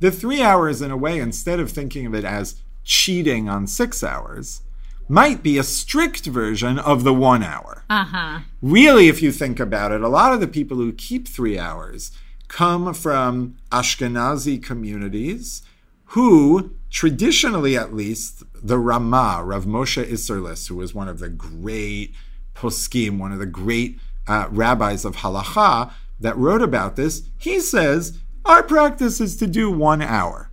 the 0.00 0.10
three 0.10 0.42
hours 0.42 0.82
in 0.82 0.90
a 0.90 0.96
way 0.96 1.18
instead 1.18 1.60
of 1.60 1.70
thinking 1.70 2.06
of 2.06 2.14
it 2.14 2.24
as 2.24 2.60
cheating 2.84 3.48
on 3.48 3.66
six 3.66 4.02
hours 4.02 4.62
might 5.08 5.42
be 5.42 5.58
a 5.58 5.62
strict 5.62 6.26
version 6.26 6.78
of 6.78 7.04
the 7.04 7.14
one 7.14 7.42
hour 7.42 7.84
uh 7.90 8.04
huh. 8.04 8.40
really, 8.62 9.08
if 9.08 9.22
you 9.22 9.32
think 9.32 9.60
about 9.60 9.92
it, 9.92 10.00
a 10.02 10.08
lot 10.08 10.32
of 10.32 10.40
the 10.40 10.48
people 10.48 10.76
who 10.76 10.92
keep 10.92 11.28
three 11.28 11.58
hours 11.58 12.12
come 12.48 12.92
from 12.92 13.56
Ashkenazi 13.70 14.62
communities 14.62 15.62
who, 16.10 16.74
traditionally 16.90 17.76
at 17.76 17.94
least, 17.94 18.42
the 18.54 18.78
Rama, 18.78 19.42
Rav 19.44 19.64
Moshe 19.64 20.04
Isserlis, 20.04 20.68
who 20.68 20.76
was 20.76 20.92
one 20.92 21.08
of 21.08 21.20
the 21.20 21.28
great 21.28 22.12
poskim, 22.54 23.18
one 23.18 23.30
of 23.30 23.38
the 23.38 23.46
great 23.46 24.00
uh, 24.26 24.48
rabbis 24.50 25.04
of 25.04 25.16
halacha 25.16 25.92
that 26.18 26.36
wrote 26.36 26.62
about 26.62 26.96
this, 26.96 27.22
he 27.38 27.60
says, 27.60 28.18
our 28.44 28.62
practice 28.62 29.20
is 29.20 29.36
to 29.36 29.46
do 29.46 29.70
one 29.70 30.02
hour. 30.02 30.50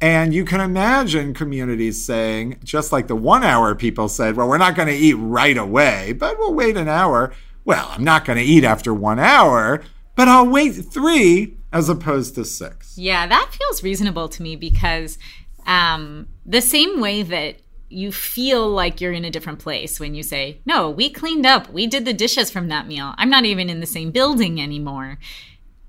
And 0.00 0.32
you 0.32 0.44
can 0.44 0.60
imagine 0.60 1.34
communities 1.34 2.02
saying, 2.02 2.58
just 2.64 2.90
like 2.90 3.06
the 3.06 3.16
one 3.16 3.44
hour 3.44 3.74
people 3.74 4.08
said, 4.08 4.34
well, 4.34 4.48
we're 4.48 4.56
not 4.56 4.74
going 4.74 4.88
to 4.88 4.94
eat 4.94 5.14
right 5.14 5.56
away, 5.56 6.14
but 6.14 6.38
we'll 6.38 6.54
wait 6.54 6.76
an 6.78 6.88
hour. 6.88 7.32
Well, 7.64 7.88
I'm 7.90 8.04
not 8.04 8.24
going 8.24 8.38
to 8.38 8.44
eat 8.44 8.64
after 8.64 8.94
one 8.94 9.18
hour, 9.18 9.82
but 10.16 10.26
I'll 10.26 10.48
wait 10.48 10.70
three 10.72 11.58
as 11.70 11.90
opposed 11.90 12.34
to 12.36 12.44
six. 12.46 12.96
Yeah, 12.96 13.26
that 13.26 13.50
feels 13.52 13.82
reasonable 13.82 14.28
to 14.30 14.42
me 14.42 14.56
because 14.56 15.18
um, 15.66 16.28
the 16.46 16.62
same 16.62 17.00
way 17.00 17.22
that 17.22 17.60
you 17.90 18.12
feel 18.12 18.68
like 18.68 19.00
you're 19.00 19.12
in 19.12 19.24
a 19.24 19.30
different 19.30 19.58
place 19.58 20.00
when 20.00 20.14
you 20.14 20.22
say, 20.22 20.60
No, 20.64 20.88
we 20.88 21.10
cleaned 21.10 21.44
up. 21.44 21.70
We 21.70 21.86
did 21.86 22.04
the 22.04 22.12
dishes 22.12 22.50
from 22.50 22.68
that 22.68 22.86
meal. 22.86 23.14
I'm 23.18 23.30
not 23.30 23.44
even 23.44 23.68
in 23.68 23.80
the 23.80 23.86
same 23.86 24.12
building 24.12 24.60
anymore. 24.60 25.18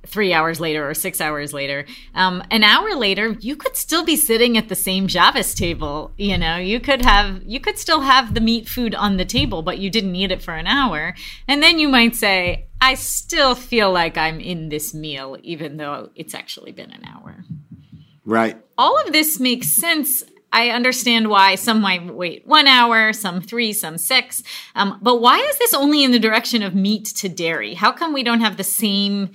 Three 0.07 0.33
hours 0.33 0.59
later 0.59 0.89
or 0.89 0.95
six 0.95 1.21
hours 1.21 1.53
later. 1.53 1.85
Um, 2.15 2.43
an 2.49 2.63
hour 2.63 2.95
later, 2.95 3.37
you 3.39 3.55
could 3.55 3.77
still 3.77 4.03
be 4.03 4.15
sitting 4.15 4.57
at 4.57 4.67
the 4.67 4.75
same 4.75 5.05
Javis 5.07 5.53
table. 5.53 6.11
You 6.17 6.39
know, 6.39 6.57
you 6.57 6.79
could 6.79 7.03
have, 7.03 7.43
you 7.43 7.59
could 7.59 7.77
still 7.77 8.01
have 8.01 8.33
the 8.33 8.41
meat 8.41 8.67
food 8.67 8.95
on 8.95 9.17
the 9.17 9.25
table, 9.25 9.61
but 9.61 9.77
you 9.77 9.91
didn't 9.91 10.15
eat 10.15 10.31
it 10.31 10.41
for 10.41 10.55
an 10.55 10.65
hour. 10.65 11.13
And 11.47 11.61
then 11.61 11.77
you 11.77 11.87
might 11.87 12.15
say, 12.15 12.65
I 12.81 12.95
still 12.95 13.53
feel 13.53 13.91
like 13.91 14.17
I'm 14.17 14.39
in 14.39 14.69
this 14.69 14.91
meal, 14.93 15.37
even 15.43 15.77
though 15.77 16.09
it's 16.15 16.33
actually 16.33 16.71
been 16.71 16.91
an 16.91 17.05
hour 17.05 17.45
Right. 18.25 18.57
all 18.77 18.99
of 19.05 19.13
this 19.13 19.39
makes 19.39 19.67
sense. 19.69 20.23
I 20.53 20.69
understand 20.71 21.29
why 21.29 21.55
some 21.55 21.79
might 21.79 22.13
wait 22.13 22.45
one 22.45 22.67
hour, 22.67 23.13
some 23.13 23.39
three, 23.39 23.71
some 23.71 23.97
six. 23.97 24.43
Um, 24.75 24.99
but 25.01 25.21
why 25.21 25.37
is 25.39 25.57
this 25.59 25.73
only 25.73 26.03
in 26.03 26.11
the 26.11 26.19
direction 26.19 26.61
of 26.61 26.75
meat 26.75 27.05
to 27.17 27.29
dairy? 27.29 27.73
How 27.75 27.91
come 27.91 28.13
we 28.13 28.23
don't 28.23 28.41
have 28.41 28.57
the 28.57 28.63
same 28.63 29.31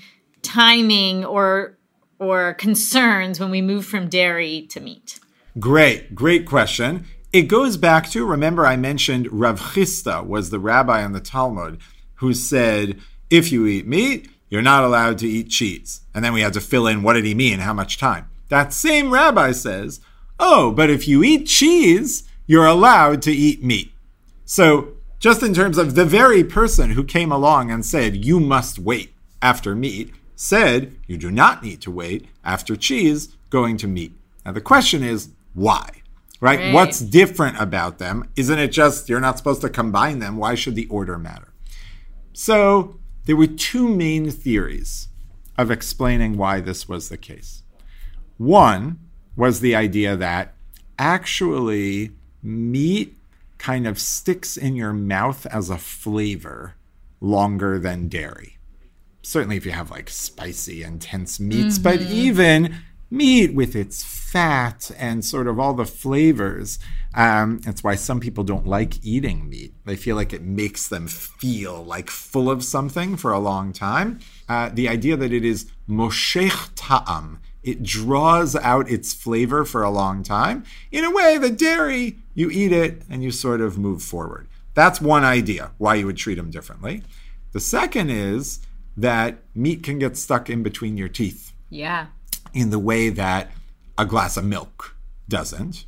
timing 0.47 1.25
or 1.25 1.77
or 2.19 2.55
concerns 2.55 3.39
when 3.39 3.51
we 3.51 3.61
move 3.61 3.85
from 3.85 4.09
dairy 4.09 4.63
to 4.71 4.81
meat? 4.81 5.21
Great, 5.59 6.15
great 6.15 6.47
question. 6.47 7.07
It 7.33 7.43
goes 7.43 7.77
back 7.77 8.09
to 8.11 8.25
remember 8.25 8.65
I 8.65 8.77
mentioned 8.77 9.31
Rav 9.31 9.61
Chisda 9.61 10.27
was 10.27 10.51
the 10.51 10.59
rabbi 10.59 11.05
in 11.05 11.13
the 11.13 11.21
Talmud 11.21 11.81
who 12.17 12.33
said 12.33 12.99
if 13.29 13.53
you 13.53 13.67
eat 13.67 13.87
meat, 13.87 14.31
you're 14.49 14.63
not 14.63 14.85
allowed 14.85 15.19
to 15.19 15.29
eat 15.29 15.51
cheese. 15.51 16.01
And 16.15 16.25
then 16.25 16.33
we 16.33 16.41
had 16.41 16.53
to 16.55 16.61
fill 16.61 16.87
in 16.87 17.03
what 17.03 17.15
did 17.15 17.25
he 17.25 17.35
mean, 17.35 17.59
how 17.59 17.75
much 17.75 17.99
time. 17.99 18.29
That 18.49 18.73
same 18.73 19.11
rabbi 19.11 19.53
says, 19.53 20.01
"Oh, 20.39 20.71
but 20.71 20.89
if 20.89 21.09
you 21.09 21.25
eat 21.25 21.47
cheese, 21.47 22.23
you're 22.47 22.67
allowed 22.67 23.23
to 23.23 23.33
eat 23.33 23.65
meat." 23.65 23.93
So, 24.45 24.93
just 25.19 25.43
in 25.43 25.53
terms 25.53 25.79
of 25.79 25.95
the 25.95 26.05
very 26.05 26.45
person 26.45 26.91
who 26.91 27.03
came 27.03 27.33
along 27.33 27.71
and 27.71 27.85
said 27.85 28.25
you 28.25 28.39
must 28.39 28.79
wait 28.79 29.15
after 29.43 29.75
meat, 29.75 30.13
said 30.37 30.95
you 31.09 31.17
do 31.17 31.31
not 31.31 31.65
need 31.65 31.81
to 31.81 31.91
wait 31.91 32.29
after 32.45 32.77
cheese 32.77 33.37
going 33.51 33.77
to 33.79 33.89
meat. 33.89 34.13
Now, 34.45 34.53
the 34.53 34.61
question 34.61 35.03
is 35.03 35.31
why? 35.55 36.03
right? 36.41 36.59
Right. 36.59 36.73
What's 36.73 37.01
different 37.01 37.61
about 37.61 37.99
them? 37.99 38.29
Isn't 38.37 38.59
it 38.59 38.69
just 38.69 39.09
you're 39.09 39.21
not 39.21 39.39
supposed 39.39 39.61
to 39.63 39.69
combine 39.69 40.19
them? 40.19 40.37
Why 40.37 40.55
should 40.55 40.75
the 40.75 40.87
order 40.89 41.19
matter? 41.19 41.53
So 42.33 42.99
there 43.25 43.37
were 43.37 43.47
two 43.47 43.89
main 43.89 44.31
theories 44.31 45.09
of 45.59 45.71
explaining 45.71 46.37
why 46.37 46.61
this 46.61 46.89
was 46.89 47.09
the 47.09 47.17
case. 47.17 47.63
One 48.37 48.99
was 49.37 49.61
the 49.61 49.75
idea 49.75 50.17
that 50.17 50.55
actually 50.99 52.13
meat 52.43 53.17
kind 53.59 53.87
of 53.87 53.99
sticks 53.99 54.57
in 54.57 54.77
your 54.77 54.93
mouth 54.93 55.47
as 55.47 55.71
a 55.71 55.79
flavor 55.79 56.75
longer 57.21 57.79
than 57.79 58.09
dairy. 58.09 58.56
Certainly, 59.27 59.57
if 59.57 59.67
you 59.67 59.73
have 59.73 59.91
like 59.91 60.09
spicy, 60.09 60.85
intense 60.85 61.41
meats, 61.41 61.79
but 61.79 62.01
even 62.01 62.77
meat 63.11 63.53
with 63.55 63.75
its 63.75 64.05
fat 64.05 64.93
and 64.97 65.25
sort 65.25 65.49
of 65.49 65.59
all 65.59 65.75
the 65.75 65.85
flavors. 65.85 66.79
Um, 67.13 67.59
that's 67.59 67.83
why 67.83 67.97
some 67.97 68.21
people 68.21 68.45
don't 68.45 68.69
like 68.69 69.05
eating 69.05 69.49
meat. 69.49 69.75
They 69.85 69.97
feel 69.97 70.15
like 70.15 70.33
it 70.33 70.43
makes 70.43 70.87
them 70.87 71.09
feel 71.09 71.83
like 71.83 72.09
full 72.09 72.49
of 72.49 72.63
something 72.63 73.17
for 73.17 73.33
a 73.33 73.41
long 73.41 73.73
time. 73.73 74.21
Uh, 74.49 74.71
the 74.73 74.89
idea 74.89 75.17
that 75.17 75.33
it 75.33 75.45
is 75.45 75.69
moshech 75.89 76.71
ta'am, 76.77 77.41
it 77.65 77.83
draws 77.83 78.55
out 78.55 78.89
its 78.89 79.13
flavor 79.13 79.65
for 79.65 79.83
a 79.83 79.91
long 79.91 80.23
time. 80.23 80.63
In 80.93 81.03
a 81.03 81.11
way, 81.11 81.37
the 81.37 81.51
dairy, 81.51 82.19
you 82.35 82.49
eat 82.49 82.71
it 82.71 83.03
and 83.11 83.25
you 83.25 83.33
sort 83.33 83.61
of 83.61 83.77
move 83.77 84.05
forward. 84.05 84.47
That's 84.75 85.01
one 85.01 85.25
idea 85.25 85.73
why 85.79 85.97
you 85.97 86.07
would 86.07 86.17
treat 86.17 86.37
them 86.37 86.53
differently. 86.53 87.03
The 87.51 87.61
second 87.61 88.11
is 88.11 88.61
that 88.97 89.39
meat 89.55 89.83
can 89.83 89.99
get 89.99 90.17
stuck 90.17 90.49
in 90.49 90.63
between 90.63 90.97
your 90.97 91.09
teeth 91.09 91.53
Yeah. 91.71 92.07
in 92.55 92.71
the 92.71 92.79
way 92.79 93.09
that 93.11 93.51
a 93.99 94.07
glass 94.07 94.37
of 94.37 94.45
milk 94.45 94.97
doesn't. 95.29 95.85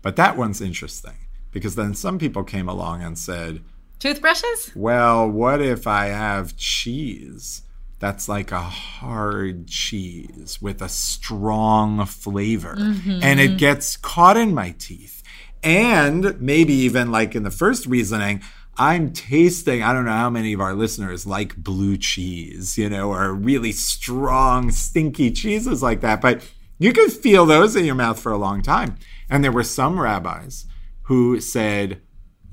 But 0.00 0.16
that 0.16 0.36
one's 0.36 0.60
interesting 0.60 1.14
because 1.52 1.74
then 1.76 1.94
some 1.94 2.18
people 2.18 2.42
came 2.44 2.68
along 2.68 3.02
and 3.02 3.16
said, 3.18 3.62
Toothbrushes? 4.00 4.72
well, 4.74 5.28
what 5.28 5.60
if 5.62 5.86
I 5.86 6.06
have 6.06 6.56
cheese 6.56 7.62
that's 8.00 8.28
like 8.28 8.50
a 8.50 8.60
hard 8.60 9.68
cheese 9.68 10.60
with 10.60 10.82
a 10.82 10.88
strong 10.88 12.04
flavor 12.06 12.74
mm-hmm. 12.76 13.20
and 13.22 13.38
it 13.38 13.58
gets 13.58 13.96
caught 13.96 14.36
in 14.36 14.52
my 14.54 14.74
teeth? 14.78 15.22
And 15.62 16.40
maybe 16.40 16.72
even 16.72 17.12
like 17.12 17.36
in 17.36 17.44
the 17.44 17.52
first 17.52 17.86
reasoning, 17.86 18.42
I'm 18.78 19.12
tasting, 19.12 19.82
I 19.82 19.92
don't 19.92 20.06
know 20.06 20.12
how 20.12 20.30
many 20.30 20.52
of 20.54 20.60
our 20.60 20.74
listeners 20.74 21.26
like 21.26 21.56
blue 21.56 21.98
cheese, 21.98 22.78
you 22.78 22.88
know, 22.88 23.12
or 23.12 23.34
really 23.34 23.72
strong, 23.72 24.70
stinky 24.70 25.30
cheeses 25.30 25.82
like 25.82 26.00
that. 26.00 26.20
But 26.20 26.42
you 26.78 26.92
could 26.92 27.12
feel 27.12 27.44
those 27.44 27.76
in 27.76 27.84
your 27.84 27.94
mouth 27.94 28.18
for 28.18 28.32
a 28.32 28.38
long 28.38 28.62
time. 28.62 28.96
And 29.28 29.44
there 29.44 29.52
were 29.52 29.62
some 29.62 30.00
rabbis 30.00 30.66
who 31.02 31.40
said, 31.40 32.00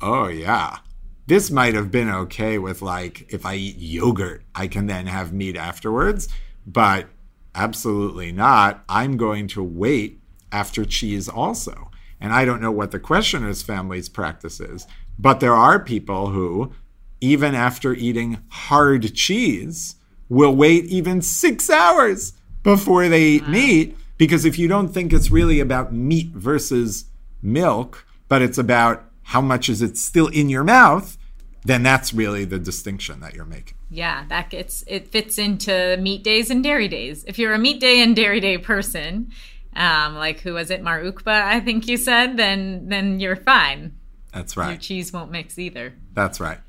oh, 0.01 0.27
yeah, 0.27 0.79
this 1.27 1.49
might 1.49 1.73
have 1.75 1.91
been 1.91 2.09
okay 2.09 2.57
with 2.57 2.81
like 2.81 3.31
if 3.33 3.45
I 3.45 3.55
eat 3.55 3.77
yogurt, 3.77 4.43
I 4.53 4.67
can 4.67 4.87
then 4.87 5.07
have 5.07 5.31
meat 5.31 5.55
afterwards, 5.55 6.27
but 6.65 7.07
absolutely 7.55 8.31
not. 8.31 8.83
I'm 8.89 9.15
going 9.15 9.47
to 9.49 9.63
wait 9.63 10.19
after 10.51 10.85
cheese 10.85 11.29
also. 11.29 11.91
And 12.19 12.33
I 12.33 12.45
don't 12.45 12.61
know 12.61 12.71
what 12.71 12.91
the 12.91 12.99
questioner's 12.99 13.61
family's 13.61 14.09
practice 14.09 14.59
is, 14.59 14.85
but 15.19 15.41
there 15.41 15.53
are 15.53 15.79
people 15.79 16.29
who, 16.29 16.71
even 17.19 17.53
after 17.53 17.93
eating 17.93 18.41
hard 18.47 19.13
cheese, 19.13 19.95
will 20.29 20.55
wait 20.55 20.85
even 20.85 21.21
six 21.21 21.69
hours 21.69 22.33
before 22.63 23.09
they 23.09 23.23
eat 23.23 23.47
meat. 23.47 23.97
Because 24.17 24.45
if 24.45 24.57
you 24.57 24.67
don't 24.67 24.89
think 24.89 25.11
it's 25.11 25.29
really 25.29 25.59
about 25.59 25.93
meat 25.93 26.29
versus 26.29 27.05
milk, 27.41 28.05
but 28.27 28.41
it's 28.41 28.57
about 28.57 29.03
how 29.23 29.41
much 29.41 29.69
is 29.69 29.81
it 29.81 29.97
still 29.97 30.27
in 30.27 30.49
your 30.49 30.63
mouth, 30.63 31.17
then 31.63 31.83
that's 31.83 32.13
really 32.13 32.45
the 32.45 32.59
distinction 32.59 33.19
that 33.19 33.33
you're 33.33 33.45
making. 33.45 33.77
Yeah, 33.89 34.25
that 34.29 34.49
gets 34.49 34.83
it 34.87 35.09
fits 35.09 35.37
into 35.37 35.97
meat 35.97 36.23
days 36.23 36.49
and 36.49 36.63
dairy 36.63 36.87
days. 36.87 37.25
If 37.27 37.37
you're 37.37 37.53
a 37.53 37.59
meat 37.59 37.79
day 37.79 38.01
and 38.01 38.15
dairy 38.15 38.39
day 38.39 38.57
person, 38.57 39.31
um, 39.75 40.15
like 40.15 40.39
who 40.41 40.53
was 40.53 40.69
it, 40.69 40.81
Mar 40.81 41.01
Ukba? 41.01 41.43
I 41.43 41.59
think 41.59 41.87
you 41.87 41.97
said, 41.97 42.37
then 42.37 42.87
then 42.87 43.19
you're 43.19 43.35
fine. 43.35 43.98
That's 44.33 44.55
Your 44.55 44.65
right. 44.65 44.79
cheese 44.81 45.11
won't 45.11 45.31
mix 45.31 45.57
either. 45.57 45.93
That's 46.13 46.39
right. 46.39 46.59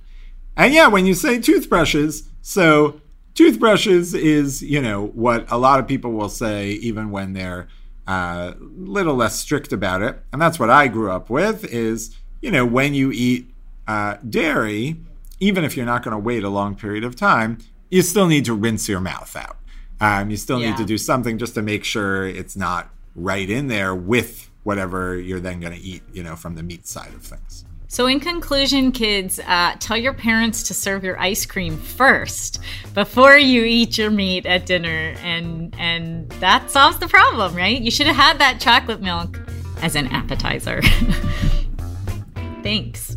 And 0.56 0.74
yeah, 0.74 0.88
when 0.88 1.06
you 1.06 1.14
say 1.14 1.40
toothbrushes, 1.40 2.28
so 2.42 3.00
toothbrushes 3.34 4.14
is, 4.14 4.62
you 4.62 4.80
know, 4.80 5.06
what 5.08 5.50
a 5.50 5.56
lot 5.56 5.80
of 5.80 5.86
people 5.88 6.12
will 6.12 6.28
say 6.28 6.70
even 6.72 7.10
when 7.10 7.32
they're 7.32 7.68
a 8.06 8.10
uh, 8.12 8.54
little 8.60 9.14
less 9.14 9.38
strict 9.38 9.72
about 9.72 10.02
it. 10.02 10.20
And 10.32 10.40
that's 10.42 10.58
what 10.58 10.70
I 10.70 10.88
grew 10.88 11.10
up 11.10 11.30
with 11.30 11.64
is, 11.64 12.16
you 12.42 12.50
know, 12.50 12.66
when 12.66 12.92
you 12.94 13.12
eat 13.12 13.50
uh, 13.86 14.16
dairy, 14.28 14.96
even 15.38 15.64
if 15.64 15.76
you're 15.76 15.86
not 15.86 16.02
going 16.02 16.12
to 16.12 16.18
wait 16.18 16.42
a 16.42 16.48
long 16.48 16.74
period 16.74 17.04
of 17.04 17.14
time, 17.14 17.58
you 17.90 18.02
still 18.02 18.26
need 18.26 18.44
to 18.46 18.54
rinse 18.54 18.88
your 18.88 19.00
mouth 19.00 19.34
out. 19.36 19.56
Um, 20.00 20.30
you 20.30 20.36
still 20.36 20.60
Yeah. 20.60 20.70
need 20.70 20.76
to 20.78 20.84
do 20.84 20.98
something 20.98 21.38
just 21.38 21.54
to 21.54 21.62
make 21.62 21.84
sure 21.84 22.26
it's 22.26 22.56
not 22.56 22.90
right 23.14 23.48
in 23.48 23.68
there 23.68 23.94
with 23.94 24.49
whatever 24.62 25.18
you're 25.18 25.40
then 25.40 25.60
going 25.60 25.72
to 25.72 25.80
eat, 25.80 26.02
you 26.12 26.22
know, 26.22 26.36
from 26.36 26.54
the 26.54 26.62
meat 26.62 26.86
side 26.86 27.12
of 27.14 27.22
things. 27.22 27.64
So, 27.88 28.06
in 28.06 28.20
conclusion, 28.20 28.92
kids, 28.92 29.40
uh, 29.40 29.74
tell 29.80 29.96
your 29.96 30.12
parents 30.12 30.62
to 30.68 30.74
serve 30.74 31.02
your 31.02 31.18
ice 31.18 31.44
cream 31.44 31.76
first 31.76 32.60
before 32.94 33.36
you 33.36 33.64
eat 33.64 33.98
your 33.98 34.10
meat 34.10 34.46
at 34.46 34.64
dinner, 34.64 35.16
and 35.24 35.74
and 35.76 36.28
that 36.38 36.70
solves 36.70 37.00
the 37.00 37.08
problem, 37.08 37.56
right? 37.56 37.80
You 37.80 37.90
should 37.90 38.06
have 38.06 38.14
had 38.14 38.38
that 38.38 38.60
chocolate 38.60 39.00
milk 39.00 39.40
as 39.82 39.96
an 39.96 40.06
appetizer. 40.06 40.80
Thanks. 42.62 43.16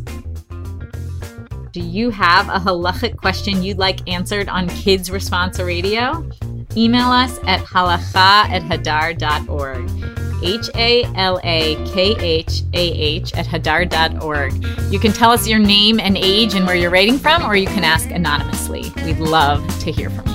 Do 1.70 1.80
you 1.80 2.10
have 2.10 2.48
a 2.48 2.58
halachic 2.58 3.16
question 3.16 3.62
you'd 3.62 3.78
like 3.78 4.08
answered 4.08 4.48
on 4.48 4.68
Kids 4.68 5.08
Responsa 5.08 5.64
Radio? 5.64 6.28
Email 6.76 7.10
us 7.10 7.38
at 7.46 7.60
halakhah 7.60 8.48
at 8.48 8.62
hadar.org. 8.62 9.88
H 10.44 10.70
A 10.74 11.04
L 11.14 11.40
A 11.42 11.74
K 11.92 12.14
H 12.18 12.62
A 12.72 12.78
H 12.78 13.32
at 13.34 13.46
hadar.org. 13.46 14.92
You 14.92 14.98
can 14.98 15.12
tell 15.12 15.30
us 15.30 15.48
your 15.48 15.58
name 15.58 15.98
and 15.98 16.16
age 16.16 16.54
and 16.54 16.66
where 16.66 16.76
you're 16.76 16.90
writing 16.90 17.18
from, 17.18 17.44
or 17.44 17.56
you 17.56 17.66
can 17.66 17.84
ask 17.84 18.10
anonymously. 18.10 18.92
We'd 19.04 19.18
love 19.18 19.66
to 19.80 19.90
hear 19.90 20.10
from 20.10 20.26
you. 20.26 20.34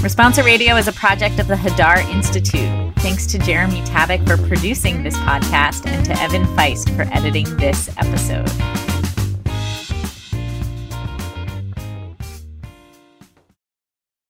Responsa 0.00 0.42
Radio 0.42 0.76
is 0.76 0.88
a 0.88 0.92
project 0.92 1.38
of 1.38 1.46
the 1.46 1.56
Hadar 1.56 1.98
Institute. 2.10 2.94
Thanks 3.00 3.26
to 3.26 3.38
Jeremy 3.38 3.82
Tabak 3.82 4.26
for 4.26 4.36
producing 4.48 5.02
this 5.02 5.16
podcast 5.18 5.86
and 5.86 6.04
to 6.06 6.18
Evan 6.22 6.44
Feist 6.56 6.94
for 6.96 7.02
editing 7.14 7.54
this 7.58 7.90
episode. 7.98 8.89